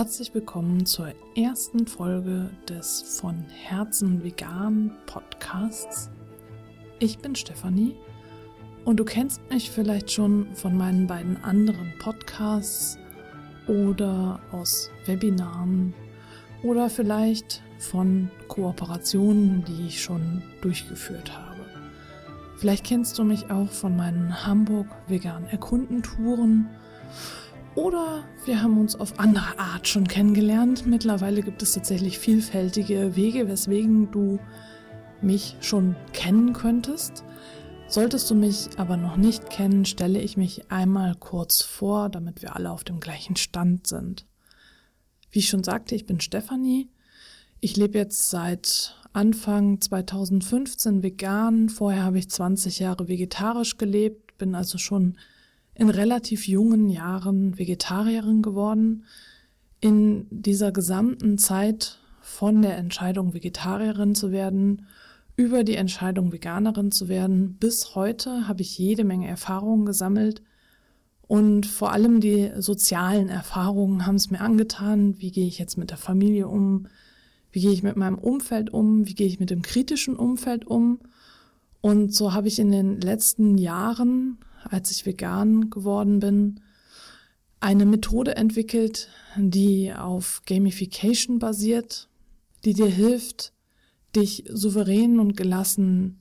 Herzlich 0.00 0.32
willkommen 0.32 0.86
zur 0.86 1.12
ersten 1.36 1.86
Folge 1.86 2.48
des 2.66 3.18
von 3.20 3.44
Herzen 3.50 4.24
vegan 4.24 4.96
Podcasts. 5.04 6.08
Ich 7.00 7.18
bin 7.18 7.36
Stefanie 7.36 7.94
und 8.86 8.96
du 8.96 9.04
kennst 9.04 9.42
mich 9.50 9.70
vielleicht 9.70 10.10
schon 10.10 10.54
von 10.54 10.74
meinen 10.74 11.06
beiden 11.06 11.36
anderen 11.44 11.92
Podcasts 11.98 12.96
oder 13.66 14.40
aus 14.52 14.90
Webinaren 15.04 15.92
oder 16.62 16.88
vielleicht 16.88 17.62
von 17.78 18.30
Kooperationen, 18.48 19.64
die 19.64 19.88
ich 19.88 20.02
schon 20.02 20.42
durchgeführt 20.62 21.36
habe. 21.36 21.60
Vielleicht 22.56 22.86
kennst 22.86 23.18
du 23.18 23.24
mich 23.24 23.50
auch 23.50 23.68
von 23.68 23.98
meinen 23.98 24.46
Hamburg 24.46 24.86
vegan 25.08 25.44
Erkundentouren 25.44 26.70
oder 27.74 28.24
wir 28.44 28.62
haben 28.62 28.78
uns 28.78 28.96
auf 28.96 29.18
andere 29.18 29.58
Art 29.58 29.86
schon 29.86 30.08
kennengelernt. 30.08 30.86
Mittlerweile 30.86 31.42
gibt 31.42 31.62
es 31.62 31.72
tatsächlich 31.72 32.18
vielfältige 32.18 33.16
Wege, 33.16 33.48
weswegen 33.48 34.10
du 34.10 34.38
mich 35.22 35.56
schon 35.60 35.94
kennen 36.12 36.52
könntest. 36.52 37.24
Solltest 37.86 38.30
du 38.30 38.34
mich 38.34 38.68
aber 38.76 38.96
noch 38.96 39.16
nicht 39.16 39.50
kennen, 39.50 39.84
stelle 39.84 40.20
ich 40.20 40.36
mich 40.36 40.70
einmal 40.70 41.14
kurz 41.16 41.62
vor, 41.62 42.08
damit 42.08 42.42
wir 42.42 42.54
alle 42.54 42.70
auf 42.70 42.84
dem 42.84 43.00
gleichen 43.00 43.36
Stand 43.36 43.86
sind. 43.86 44.26
Wie 45.30 45.40
ich 45.40 45.48
schon 45.48 45.64
sagte, 45.64 45.94
ich 45.94 46.06
bin 46.06 46.20
Stefanie. 46.20 46.88
Ich 47.60 47.76
lebe 47.76 47.98
jetzt 47.98 48.30
seit 48.30 48.96
Anfang 49.12 49.80
2015 49.80 51.02
vegan. 51.02 51.68
Vorher 51.68 52.04
habe 52.04 52.18
ich 52.18 52.30
20 52.30 52.78
Jahre 52.78 53.08
vegetarisch 53.08 53.76
gelebt, 53.76 54.38
bin 54.38 54.54
also 54.54 54.78
schon 54.78 55.18
in 55.80 55.88
relativ 55.88 56.46
jungen 56.46 56.90
Jahren 56.90 57.58
Vegetarierin 57.58 58.42
geworden. 58.42 59.04
In 59.80 60.26
dieser 60.30 60.72
gesamten 60.72 61.38
Zeit 61.38 61.98
von 62.20 62.60
der 62.60 62.76
Entscheidung 62.76 63.32
Vegetarierin 63.32 64.14
zu 64.14 64.30
werden, 64.30 64.86
über 65.36 65.64
die 65.64 65.76
Entscheidung 65.76 66.32
Veganerin 66.32 66.92
zu 66.92 67.08
werden, 67.08 67.56
bis 67.58 67.94
heute 67.94 68.46
habe 68.46 68.60
ich 68.60 68.76
jede 68.76 69.04
Menge 69.04 69.26
Erfahrungen 69.26 69.86
gesammelt 69.86 70.42
und 71.22 71.64
vor 71.64 71.92
allem 71.92 72.20
die 72.20 72.50
sozialen 72.58 73.30
Erfahrungen 73.30 74.04
haben 74.04 74.16
es 74.16 74.30
mir 74.30 74.42
angetan. 74.42 75.18
Wie 75.18 75.30
gehe 75.30 75.46
ich 75.46 75.58
jetzt 75.58 75.78
mit 75.78 75.88
der 75.88 75.96
Familie 75.96 76.46
um? 76.46 76.88
Wie 77.52 77.62
gehe 77.62 77.72
ich 77.72 77.82
mit 77.82 77.96
meinem 77.96 78.18
Umfeld 78.18 78.68
um? 78.70 79.06
Wie 79.06 79.14
gehe 79.14 79.26
ich 79.26 79.40
mit 79.40 79.48
dem 79.48 79.62
kritischen 79.62 80.14
Umfeld 80.14 80.66
um? 80.66 80.98
Und 81.80 82.14
so 82.14 82.34
habe 82.34 82.48
ich 82.48 82.58
in 82.58 82.70
den 82.70 83.00
letzten 83.00 83.56
Jahren, 83.56 84.36
als 84.64 84.90
ich 84.90 85.06
vegan 85.06 85.70
geworden 85.70 86.20
bin, 86.20 86.60
eine 87.60 87.84
Methode 87.84 88.36
entwickelt, 88.36 89.08
die 89.36 89.92
auf 89.92 90.42
Gamification 90.46 91.38
basiert, 91.38 92.08
die 92.64 92.74
dir 92.74 92.88
hilft, 92.88 93.52
dich 94.16 94.44
souverän 94.48 95.20
und 95.20 95.36
gelassen 95.36 96.18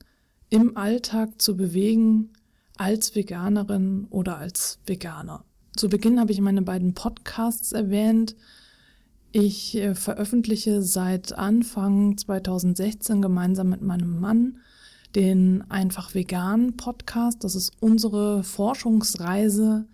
im 0.49 0.77
Alltag 0.77 1.41
zu 1.41 1.55
bewegen 1.55 2.33
als 2.77 3.15
Veganerin 3.15 4.07
oder 4.09 4.37
als 4.37 4.79
Veganer. 4.85 5.43
Zu 5.75 5.89
Beginn 5.89 6.19
habe 6.19 6.31
ich 6.31 6.41
meine 6.41 6.61
beiden 6.61 6.93
Podcasts 6.93 7.71
erwähnt, 7.71 8.35
ich 9.31 9.75
äh, 9.75 9.93
veröffentliche 9.93 10.81
seit 10.81 11.33
Anfang 11.33 12.17
2016 12.17 13.21
gemeinsam 13.21 13.69
mit 13.69 13.81
meinem 13.81 14.19
Mann 14.19 14.57
den 15.15 15.69
Einfach 15.69 16.13
Vegan 16.13 16.77
Podcast. 16.77 17.43
Das 17.43 17.55
ist 17.55 17.71
unsere 17.79 18.43
Forschungsreise 18.43 19.87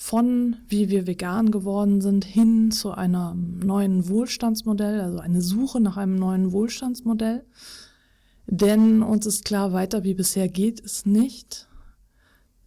von 0.00 0.56
wie 0.68 0.90
wir 0.90 1.08
vegan 1.08 1.50
geworden 1.50 2.00
sind 2.00 2.24
hin 2.24 2.70
zu 2.70 2.92
einem 2.92 3.58
neuen 3.58 4.08
Wohlstandsmodell, 4.08 5.00
also 5.00 5.18
eine 5.18 5.42
Suche 5.42 5.80
nach 5.80 5.96
einem 5.96 6.14
neuen 6.14 6.52
Wohlstandsmodell. 6.52 7.44
Denn 8.46 9.02
uns 9.02 9.26
ist 9.26 9.44
klar, 9.44 9.72
weiter 9.72 10.04
wie 10.04 10.14
bisher 10.14 10.48
geht 10.48 10.82
es 10.84 11.04
nicht. 11.04 11.68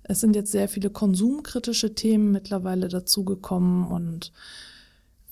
Es 0.03 0.19
sind 0.19 0.35
jetzt 0.35 0.51
sehr 0.51 0.67
viele 0.67 0.89
konsumkritische 0.89 1.95
Themen 1.95 2.31
mittlerweile 2.31 2.89
dazugekommen 2.89 3.87
und 3.87 4.33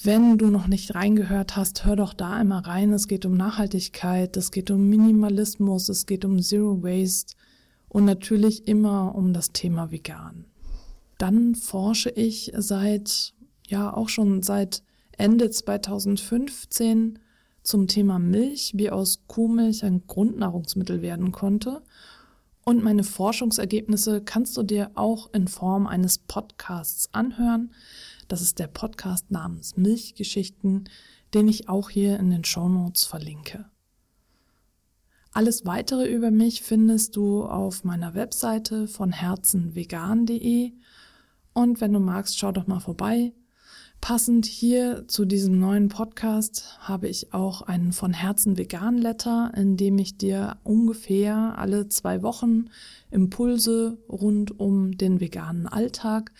wenn 0.02 0.38
du 0.38 0.48
noch 0.48 0.68
nicht 0.68 0.96
reingehört 0.96 1.56
hast, 1.56 1.86
hör 1.86 1.96
doch 1.96 2.14
da 2.14 2.32
einmal 2.32 2.62
rein. 2.62 2.94
Es 2.94 3.08
geht 3.08 3.26
um 3.26 3.36
Nachhaltigkeit, 3.36 4.38
es 4.38 4.52
geht 4.52 4.72
um 4.72 4.88
Minimalismus, 4.88 5.90
es 5.90 6.06
geht 6.06 6.24
um 6.24 6.42
Zero 6.42 6.82
Waste 6.82 7.36
und 7.90 8.06
natürlich 8.06 8.68
immer 8.68 9.14
um 9.16 9.34
das 9.34 9.52
Thema 9.52 9.92
Vegan. 9.92 10.46
Dann 11.18 11.54
forsche 11.56 12.10
ich 12.12 12.54
seit, 12.56 13.34
ja 13.68 13.94
auch 13.94 14.08
schon 14.08 14.42
seit 14.42 14.84
Ende 15.18 15.50
2015 15.50 17.20
zum 17.62 17.88
Thema 17.88 18.20
Milch, 18.20 18.72
wie 18.76 18.90
aus 18.90 19.24
Kuhmilch 19.28 19.84
ein 19.84 20.08
Grundnahrungsmittel 20.08 21.02
werden 21.02 21.34
konnte. 21.34 21.82
Und 22.64 22.84
meine 22.84 23.04
Forschungsergebnisse 23.04 24.22
kannst 24.22 24.56
du 24.56 24.64
dir 24.64 24.92
auch 24.96 25.34
in 25.34 25.50
Form 25.50 25.88
eines 25.88 26.20
Podcasts 26.20 27.14
anhören. 27.14 27.72
Das 28.30 28.42
ist 28.44 28.60
der 28.60 28.68
Podcast 28.68 29.32
namens 29.32 29.76
Milchgeschichten, 29.76 30.88
den 31.34 31.48
ich 31.48 31.68
auch 31.68 31.90
hier 31.90 32.20
in 32.20 32.30
den 32.30 32.46
Show 32.46 32.70
Notes 32.70 33.04
verlinke. 33.06 33.66
Alles 35.32 35.66
weitere 35.66 36.08
über 36.08 36.30
mich 36.30 36.62
findest 36.62 37.16
du 37.16 37.44
auf 37.44 37.84
meiner 37.84 38.14
Webseite 38.14 38.88
von 38.88 39.12
herzenvegan.de 39.12 40.74
und 41.54 41.82
wenn 41.82 41.92
du 41.92 42.00
magst, 42.00 42.38
schau 42.38 42.52
doch 42.52 42.68
mal 42.68 42.80
vorbei. 42.80 43.34
Passend 44.00 44.46
hier 44.46 45.08
zu 45.08 45.26
diesem 45.26 45.60
neuen 45.60 45.90
Podcast 45.90 46.78
habe 46.80 47.08
ich 47.08 47.34
auch 47.34 47.64
einen 47.64 47.92
von 47.94 48.14
Herzen 48.14 48.58
vegan 48.58 48.98
Letter, 48.98 49.52
in 49.58 49.76
dem 49.76 49.98
ich 49.98 50.18
dir 50.18 50.58
ungefähr 50.64 51.58
alle 51.58 51.90
zwei 51.90 52.22
Wochen 52.22 52.70
Impulse 53.12 53.98
rund 54.08 54.60
um 54.60 54.98
den 54.98 55.20
veganen 55.20 55.68
Alltag 55.68 56.32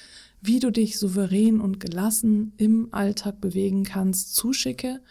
wie 0.42 0.60
du 0.60 0.72
dich 0.72 0.98
souverän 0.98 1.60
und 1.60 1.80
gelassen 1.80 2.54
im 2.58 2.90
Alltag 2.92 3.42
bewegen 3.42 3.84
kannst, 3.84 4.36
zuschicke. 4.36 5.02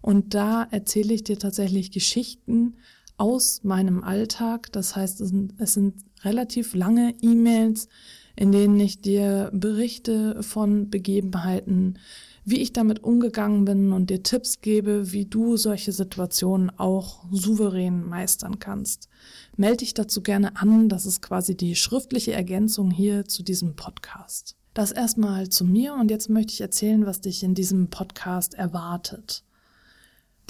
Und 0.00 0.34
da 0.34 0.66
erzähle 0.70 1.14
ich 1.14 1.24
dir 1.24 1.38
tatsächlich 1.38 1.90
Geschichten 1.90 2.76
aus 3.16 3.64
meinem 3.64 4.04
Alltag. 4.04 4.70
Das 4.72 4.94
heißt, 4.94 5.20
es 5.20 5.30
sind, 5.30 5.54
es 5.58 5.74
sind 5.74 5.94
relativ 6.22 6.74
lange 6.74 7.14
E-Mails, 7.20 7.88
in 8.36 8.52
denen 8.52 8.78
ich 8.78 9.00
dir 9.00 9.50
berichte 9.52 10.42
von 10.42 10.90
Begebenheiten, 10.90 11.98
wie 12.44 12.60
ich 12.60 12.72
damit 12.72 13.02
umgegangen 13.02 13.64
bin 13.64 13.92
und 13.92 14.08
dir 14.08 14.22
Tipps 14.22 14.60
gebe, 14.60 15.10
wie 15.12 15.24
du 15.24 15.56
solche 15.56 15.90
Situationen 15.90 16.70
auch 16.70 17.24
souverän 17.32 18.06
meistern 18.06 18.60
kannst. 18.60 19.08
Melde 19.56 19.78
dich 19.78 19.94
dazu 19.94 20.22
gerne 20.22 20.56
an, 20.56 20.88
das 20.88 21.06
ist 21.06 21.22
quasi 21.22 21.56
die 21.56 21.74
schriftliche 21.74 22.32
Ergänzung 22.34 22.90
hier 22.92 23.24
zu 23.24 23.42
diesem 23.42 23.74
Podcast. 23.74 24.54
Das 24.76 24.92
erstmal 24.92 25.48
zu 25.48 25.64
mir 25.64 25.94
und 25.94 26.10
jetzt 26.10 26.28
möchte 26.28 26.52
ich 26.52 26.60
erzählen, 26.60 27.06
was 27.06 27.22
dich 27.22 27.42
in 27.42 27.54
diesem 27.54 27.88
Podcast 27.88 28.52
erwartet. 28.52 29.42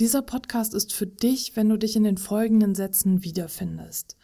Dieser 0.01 0.21
Podcast 0.21 0.75
ist 0.75 0.93
für 0.93 1.07
dich, 1.07 1.55
wenn 1.55 1.69
du 1.69 1.77
dich 1.77 1.95
in 1.95 2.03
den 2.03 2.19
folgenden 2.19 2.75
Sätzen 2.75 3.23
wiederfindest. 3.23 4.17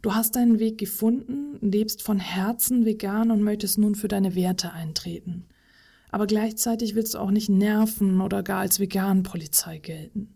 Du 0.00 0.14
hast 0.14 0.36
deinen 0.36 0.58
Weg 0.58 0.78
gefunden, 0.78 1.58
lebst 1.60 2.02
von 2.02 2.18
Herzen 2.18 2.86
vegan 2.86 3.30
und 3.30 3.42
möchtest 3.42 3.76
nun 3.76 3.94
für 3.94 4.08
deine 4.08 4.34
Werte 4.34 4.72
eintreten. 4.72 5.44
Aber 6.10 6.26
gleichzeitig 6.26 6.94
willst 6.94 7.12
du 7.12 7.18
auch 7.18 7.30
nicht 7.30 7.50
nerven 7.50 8.22
oder 8.22 8.42
gar 8.42 8.60
als 8.60 8.80
vegan 8.80 9.22
Polizei 9.22 9.76
gelten. 9.76 10.34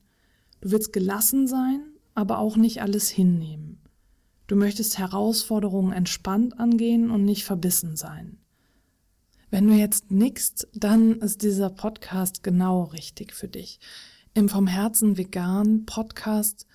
Du 0.60 0.72
willst 0.72 0.92
gelassen 0.92 1.46
sein, 1.48 1.80
aber 2.14 2.36
auch 2.38 2.58
nicht 2.58 2.82
alles 2.82 3.08
hinnehmen. 3.08 3.78
Du 4.46 4.56
möchtest 4.56 4.98
Herausforderungen 4.98 5.94
entspannt 5.94 6.60
angehen 6.60 7.10
und 7.10 7.24
nicht 7.24 7.44
verbissen 7.44 7.96
sein. 7.96 8.36
Wenn 9.56 9.68
du 9.68 9.72
jetzt 9.72 10.10
nickst, 10.10 10.68
dann 10.74 11.18
ist 11.20 11.40
dieser 11.40 11.70
Podcast 11.70 12.42
genau 12.42 12.82
richtig 12.82 13.32
für 13.32 13.48
dich. 13.48 13.80
Im 14.34 14.50
Vom 14.50 14.66
Herzen 14.66 15.16
vegan 15.16 15.86
Podcast 15.86 16.66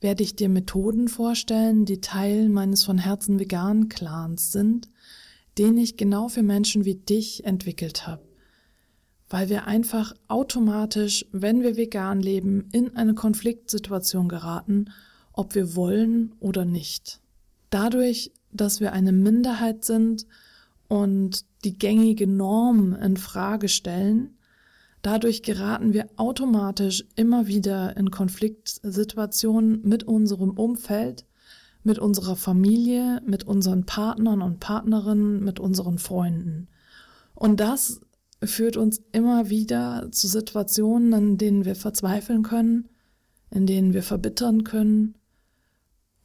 werde 0.00 0.24
ich 0.24 0.34
dir 0.34 0.48
Methoden 0.48 1.06
vorstellen, 1.06 1.84
die 1.84 2.00
Teil 2.00 2.48
meines 2.48 2.82
von 2.82 2.98
Herzen 2.98 3.38
vegan 3.38 3.88
Clans 3.88 4.50
sind, 4.50 4.88
den 5.56 5.78
ich 5.78 5.96
genau 5.96 6.26
für 6.26 6.42
Menschen 6.42 6.84
wie 6.84 6.96
dich 6.96 7.44
entwickelt 7.44 8.08
habe. 8.08 8.26
Weil 9.28 9.48
wir 9.48 9.68
einfach 9.68 10.12
automatisch, 10.26 11.26
wenn 11.30 11.62
wir 11.62 11.76
vegan 11.76 12.20
leben, 12.20 12.68
in 12.72 12.96
eine 12.96 13.14
Konfliktsituation 13.14 14.28
geraten, 14.28 14.86
ob 15.32 15.54
wir 15.54 15.76
wollen 15.76 16.34
oder 16.40 16.64
nicht. 16.64 17.20
Dadurch, 17.70 18.32
dass 18.50 18.80
wir 18.80 18.92
eine 18.92 19.12
Minderheit 19.12 19.84
sind, 19.84 20.26
und 20.88 21.44
die 21.64 21.78
gängige 21.78 22.26
Norm 22.26 22.94
in 22.94 23.16
Frage 23.16 23.68
stellen, 23.68 24.36
dadurch 25.02 25.42
geraten 25.42 25.92
wir 25.92 26.08
automatisch 26.16 27.04
immer 27.16 27.46
wieder 27.46 27.96
in 27.96 28.10
Konfliktsituationen 28.10 29.80
mit 29.82 30.04
unserem 30.04 30.50
Umfeld, 30.50 31.26
mit 31.82 31.98
unserer 31.98 32.36
Familie, 32.36 33.20
mit 33.24 33.44
unseren 33.44 33.84
Partnern 33.84 34.42
und 34.42 34.60
Partnerinnen, 34.60 35.42
mit 35.44 35.60
unseren 35.60 35.98
Freunden. 35.98 36.68
Und 37.34 37.60
das 37.60 38.00
führt 38.42 38.76
uns 38.76 39.02
immer 39.12 39.50
wieder 39.50 40.08
zu 40.10 40.26
Situationen, 40.28 41.12
in 41.12 41.38
denen 41.38 41.64
wir 41.64 41.74
verzweifeln 41.74 42.42
können, 42.42 42.88
in 43.50 43.66
denen 43.66 43.92
wir 43.92 44.02
verbittern 44.02 44.64
können 44.64 45.14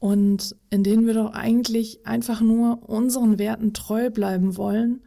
und 0.01 0.55
in 0.71 0.83
denen 0.83 1.05
wir 1.05 1.13
doch 1.13 1.33
eigentlich 1.33 2.07
einfach 2.07 2.41
nur 2.41 2.89
unseren 2.89 3.37
Werten 3.37 3.71
treu 3.71 4.09
bleiben 4.09 4.57
wollen, 4.57 5.03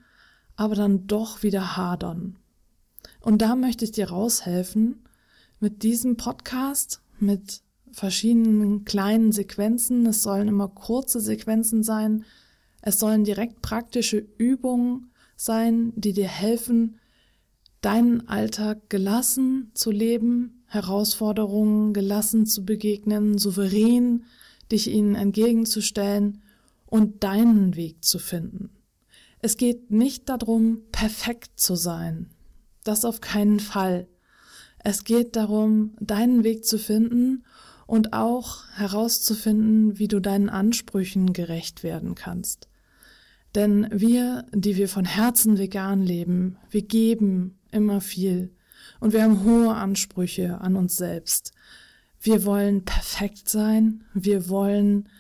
aber 0.54 0.76
dann 0.76 1.08
doch 1.08 1.42
wieder 1.42 1.76
hadern. 1.76 2.36
Und 3.20 3.42
da 3.42 3.56
möchte 3.56 3.84
ich 3.84 3.90
dir 3.90 4.10
raushelfen 4.10 5.02
mit 5.58 5.82
diesem 5.82 6.16
Podcast, 6.16 7.00
mit 7.18 7.62
verschiedenen 7.90 8.84
kleinen 8.84 9.32
Sequenzen. 9.32 10.06
Es 10.06 10.22
sollen 10.22 10.46
immer 10.46 10.68
kurze 10.68 11.18
Sequenzen 11.18 11.82
sein. 11.82 12.24
Es 12.80 13.00
sollen 13.00 13.24
direkt 13.24 13.62
praktische 13.62 14.24
Übungen 14.38 15.10
sein, 15.34 15.92
die 15.96 16.12
dir 16.12 16.28
helfen, 16.28 17.00
deinen 17.80 18.28
Alltag 18.28 18.88
gelassen 18.90 19.72
zu 19.74 19.90
leben, 19.90 20.62
Herausforderungen 20.66 21.94
gelassen 21.94 22.46
zu 22.46 22.64
begegnen, 22.64 23.38
souverän 23.38 24.22
dich 24.70 24.88
ihnen 24.90 25.14
entgegenzustellen 25.14 26.42
und 26.86 27.24
deinen 27.24 27.76
Weg 27.76 28.04
zu 28.04 28.18
finden. 28.18 28.70
Es 29.40 29.56
geht 29.56 29.90
nicht 29.90 30.28
darum, 30.28 30.82
perfekt 30.90 31.60
zu 31.60 31.76
sein. 31.76 32.30
Das 32.84 33.04
auf 33.04 33.20
keinen 33.20 33.60
Fall. 33.60 34.08
Es 34.78 35.04
geht 35.04 35.36
darum, 35.36 35.94
deinen 36.00 36.44
Weg 36.44 36.64
zu 36.64 36.78
finden 36.78 37.44
und 37.86 38.12
auch 38.12 38.68
herauszufinden, 38.74 39.98
wie 39.98 40.08
du 40.08 40.20
deinen 40.20 40.48
Ansprüchen 40.48 41.32
gerecht 41.32 41.82
werden 41.82 42.14
kannst. 42.14 42.68
Denn 43.54 43.88
wir, 43.92 44.46
die 44.52 44.76
wir 44.76 44.88
von 44.88 45.04
Herzen 45.04 45.58
vegan 45.58 46.02
leben, 46.02 46.56
wir 46.70 46.82
geben 46.82 47.58
immer 47.70 48.00
viel 48.00 48.54
und 49.00 49.12
wir 49.12 49.22
haben 49.22 49.44
hohe 49.44 49.74
Ansprüche 49.74 50.60
an 50.60 50.76
uns 50.76 50.96
selbst. 50.96 51.52
Wir 52.24 52.46
wollen 52.46 52.86
perfekt 52.86 53.50
sein, 53.50 54.04
wir 54.14 54.48
wollen 54.48 55.10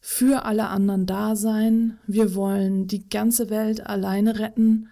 für 0.00 0.44
alle 0.44 0.66
anderen 0.66 1.06
da 1.06 1.36
sein, 1.36 2.00
wir 2.08 2.34
wollen 2.34 2.88
die 2.88 3.08
ganze 3.08 3.48
Welt 3.48 3.86
alleine 3.86 4.40
retten, 4.40 4.88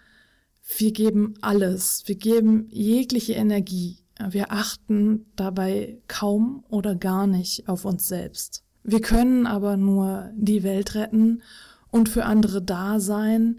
wir 0.78 0.92
geben 0.92 1.34
alles, 1.40 2.04
wir 2.06 2.14
geben 2.14 2.68
jegliche 2.70 3.32
Energie, 3.32 3.98
wir 4.30 4.52
achten 4.52 5.26
dabei 5.34 5.98
kaum 6.06 6.64
oder 6.68 6.94
gar 6.94 7.26
nicht 7.26 7.68
auf 7.68 7.84
uns 7.84 8.06
selbst. 8.06 8.62
Wir 8.84 9.00
können 9.00 9.48
aber 9.48 9.76
nur 9.76 10.30
die 10.36 10.62
Welt 10.62 10.94
retten 10.94 11.42
und 11.90 12.08
für 12.08 12.26
andere 12.26 12.62
da 12.62 13.00
sein, 13.00 13.58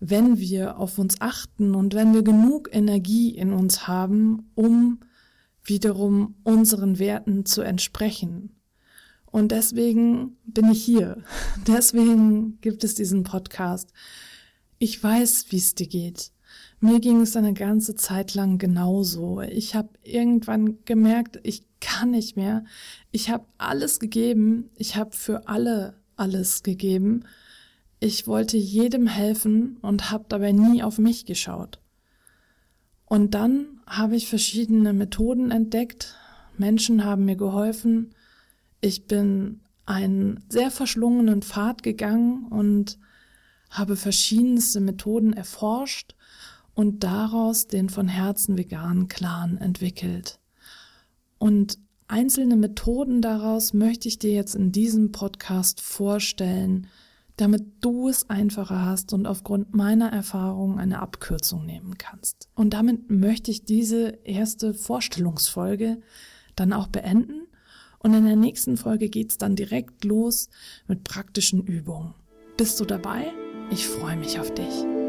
wenn 0.00 0.38
wir 0.40 0.76
auf 0.76 0.98
uns 0.98 1.20
achten 1.20 1.76
und 1.76 1.94
wenn 1.94 2.14
wir 2.14 2.24
genug 2.24 2.68
Energie 2.72 3.28
in 3.28 3.52
uns 3.52 3.86
haben, 3.86 4.50
um 4.56 4.98
wiederum 5.64 6.36
unseren 6.44 6.98
Werten 6.98 7.46
zu 7.46 7.62
entsprechen. 7.62 8.60
Und 9.26 9.50
deswegen 9.50 10.36
bin 10.44 10.70
ich 10.70 10.84
hier. 10.84 11.24
Deswegen 11.66 12.60
gibt 12.60 12.84
es 12.84 12.94
diesen 12.94 13.24
Podcast. 13.24 13.92
Ich 14.78 15.02
weiß, 15.02 15.46
wie 15.48 15.56
es 15.56 15.74
dir 15.74 15.88
geht. 15.88 16.30
Mir 16.78 17.00
ging 17.00 17.20
es 17.20 17.34
eine 17.34 17.54
ganze 17.54 17.96
Zeit 17.96 18.34
lang 18.34 18.58
genauso. 18.58 19.40
Ich 19.40 19.74
habe 19.74 19.88
irgendwann 20.04 20.84
gemerkt, 20.84 21.40
ich 21.42 21.66
kann 21.80 22.12
nicht 22.12 22.36
mehr. 22.36 22.64
Ich 23.10 23.30
habe 23.30 23.44
alles 23.58 23.98
gegeben. 23.98 24.70
Ich 24.76 24.94
habe 24.94 25.10
für 25.12 25.48
alle 25.48 25.94
alles 26.16 26.62
gegeben. 26.62 27.24
Ich 28.00 28.26
wollte 28.26 28.56
jedem 28.56 29.06
helfen 29.06 29.78
und 29.80 30.10
habe 30.10 30.26
dabei 30.28 30.52
nie 30.52 30.82
auf 30.82 30.98
mich 30.98 31.26
geschaut. 31.26 31.80
Und 33.06 33.34
dann 33.34 33.73
habe 33.86 34.16
ich 34.16 34.28
verschiedene 34.28 34.92
Methoden 34.92 35.50
entdeckt. 35.50 36.14
Menschen 36.56 37.04
haben 37.04 37.24
mir 37.24 37.36
geholfen. 37.36 38.14
Ich 38.80 39.06
bin 39.06 39.60
einen 39.86 40.44
sehr 40.48 40.70
verschlungenen 40.70 41.42
Pfad 41.42 41.82
gegangen 41.82 42.46
und 42.48 42.98
habe 43.70 43.96
verschiedenste 43.96 44.80
Methoden 44.80 45.32
erforscht 45.32 46.14
und 46.74 47.04
daraus 47.04 47.66
den 47.66 47.88
von 47.88 48.08
Herzen 48.08 48.56
veganen 48.56 49.08
Clan 49.08 49.58
entwickelt. 49.58 50.38
Und 51.38 51.78
einzelne 52.08 52.56
Methoden 52.56 53.20
daraus 53.20 53.72
möchte 53.72 54.08
ich 54.08 54.18
dir 54.18 54.32
jetzt 54.32 54.54
in 54.54 54.72
diesem 54.72 55.12
Podcast 55.12 55.80
vorstellen, 55.80 56.86
damit 57.36 57.64
du 57.80 58.08
es 58.08 58.30
einfacher 58.30 58.84
hast 58.84 59.12
und 59.12 59.26
aufgrund 59.26 59.74
meiner 59.74 60.12
Erfahrung 60.12 60.78
eine 60.78 61.00
Abkürzung 61.00 61.66
nehmen 61.66 61.98
kannst. 61.98 62.48
Und 62.54 62.70
damit 62.70 63.10
möchte 63.10 63.50
ich 63.50 63.64
diese 63.64 64.18
erste 64.24 64.74
Vorstellungsfolge 64.74 66.00
dann 66.54 66.72
auch 66.72 66.86
beenden. 66.86 67.46
Und 67.98 68.14
in 68.14 68.24
der 68.24 68.36
nächsten 68.36 68.76
Folge 68.76 69.08
geht's 69.08 69.38
dann 69.38 69.56
direkt 69.56 70.04
los 70.04 70.50
mit 70.86 71.04
praktischen 71.04 71.66
Übungen. 71.66 72.14
Bist 72.56 72.78
du 72.78 72.84
dabei? 72.84 73.32
Ich 73.70 73.88
freue 73.88 74.16
mich 74.16 74.38
auf 74.38 74.52
dich. 74.54 75.03